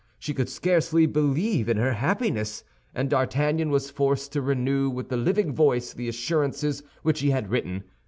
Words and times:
She 0.17 0.33
could 0.33 0.49
scarcely 0.49 1.05
believe 1.05 1.69
in 1.69 1.77
her 1.77 1.93
happiness; 1.93 2.63
and 2.95 3.07
D'Artagnan 3.07 3.69
was 3.69 3.91
forced 3.91 4.31
to 4.31 4.41
renew 4.41 4.89
with 4.89 5.09
the 5.09 5.15
living 5.15 5.53
voice 5.53 5.93
the 5.93 6.09
assurances 6.09 6.81
which 7.03 7.19
he 7.19 7.29
had 7.29 7.51
written. 7.51 7.83